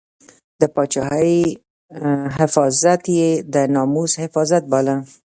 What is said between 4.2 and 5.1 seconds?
حفاظت باله.